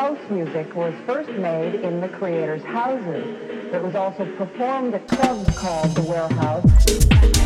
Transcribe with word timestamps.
house 0.00 0.30
music 0.30 0.74
was 0.74 0.94
first 1.04 1.28
made 1.32 1.74
in 1.74 2.00
the 2.00 2.08
creators' 2.08 2.62
houses. 2.62 3.36
It 3.70 3.82
was 3.82 3.94
also 3.94 4.24
performed 4.38 4.94
at 4.94 5.06
clubs 5.06 5.58
called 5.58 5.94
The 5.94 6.00
Warehouse. 6.00 7.39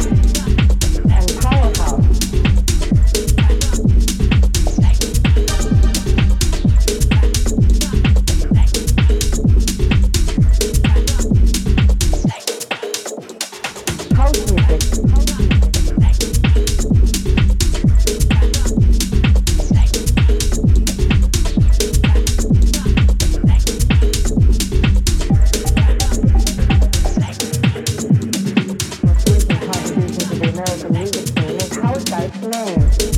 American 30.55 30.93
music 30.93 31.27
scene 31.27 31.57
is 31.57 31.75
held 31.75 32.11
by 32.13 32.29
Flames. 32.29 33.14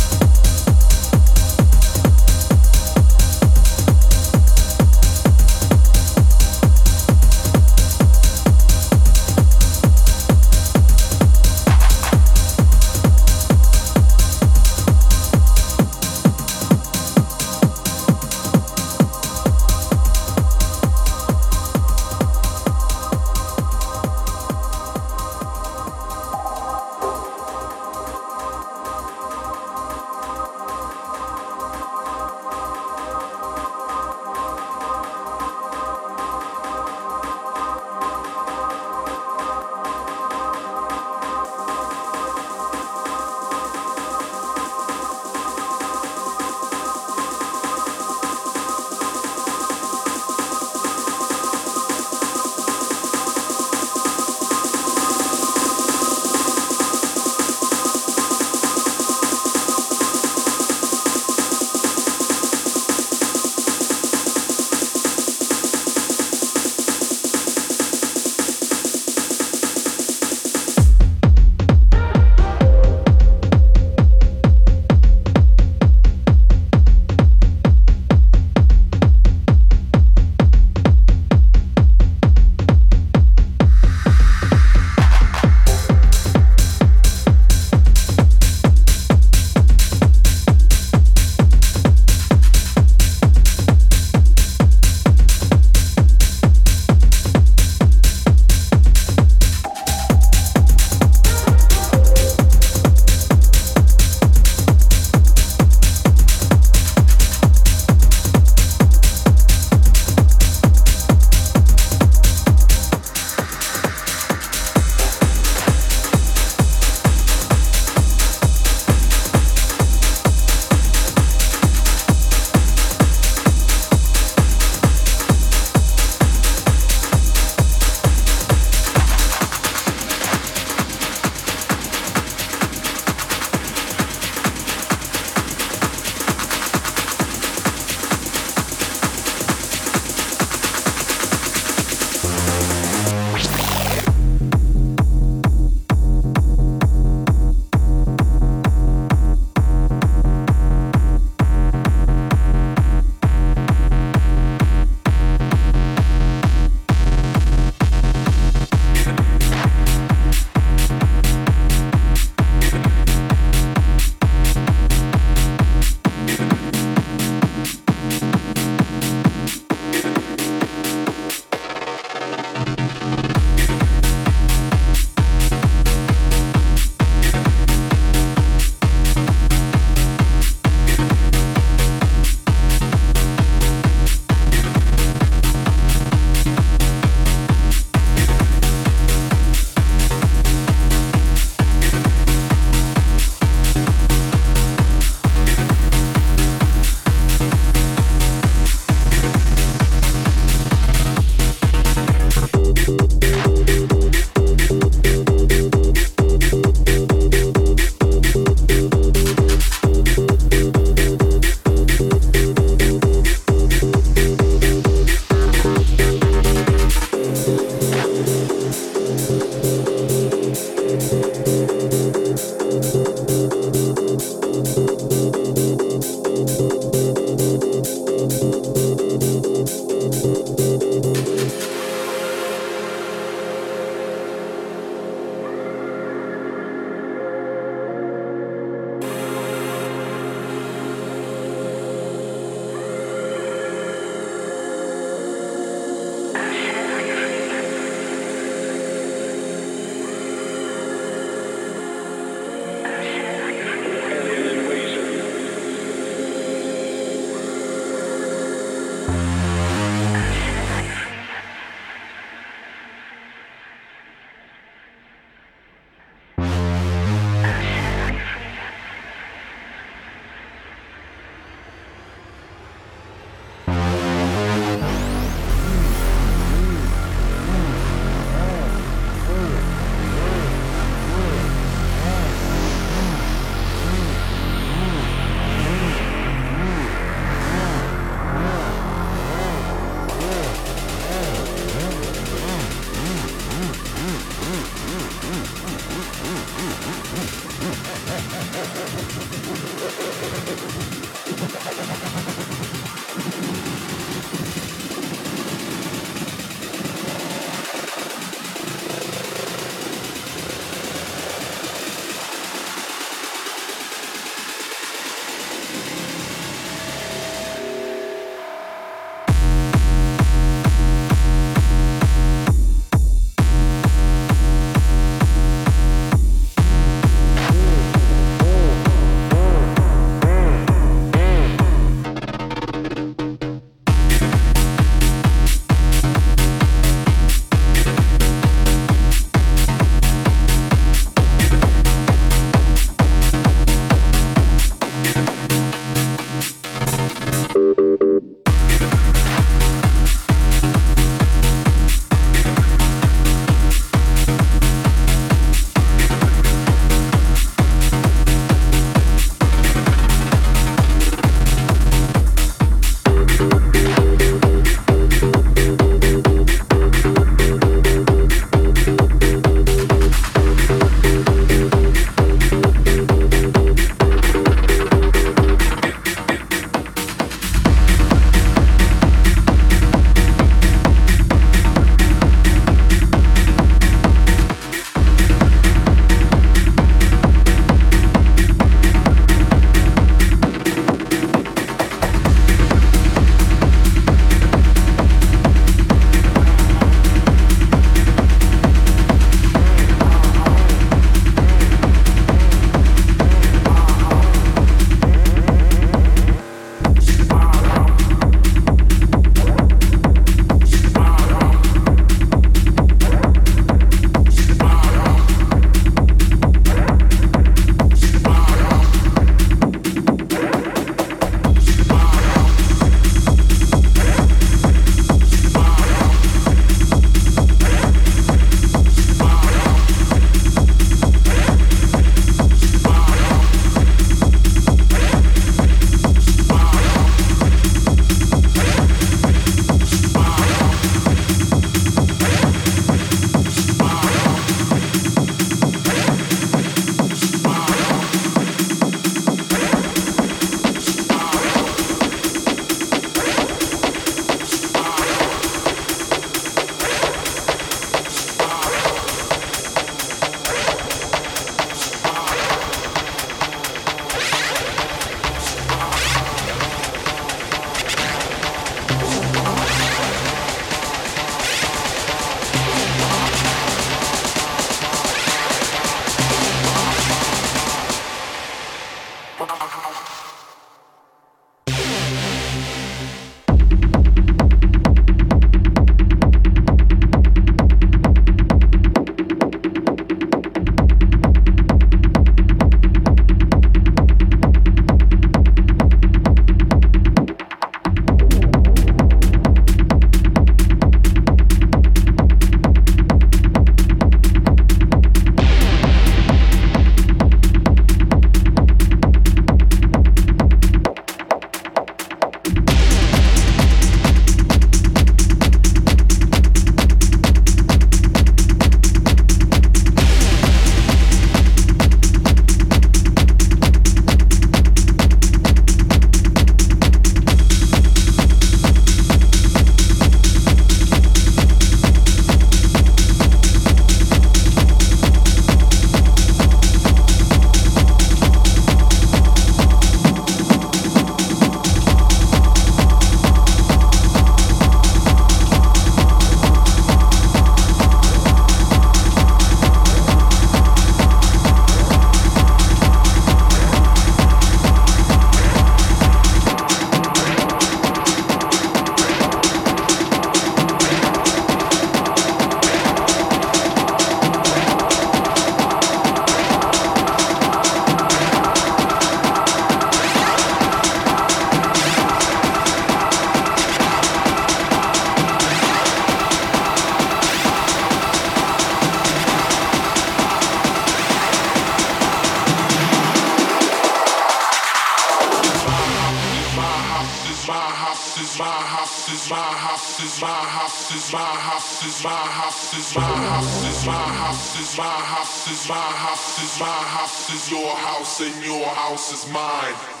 House 592.03 592.05
my 592.05 592.31
house 592.31 592.77
is 592.77 592.95
my 592.95 593.03
house 593.03 593.67
is 593.69 593.85
my 593.85 593.93
house 593.93 594.59
is 594.59 594.77
my 594.77 594.83
house 594.83 595.51
is 595.51 595.69
my 595.69 595.75
house 595.75 596.43
is 596.43 596.59
my 596.59 596.65
house 596.65 597.33
is 597.33 597.51
your 597.51 597.75
house 597.75 598.21
and 598.21 598.43
your 598.43 598.65
house 598.69 599.13
is 599.13 599.31
mine. 599.31 600.00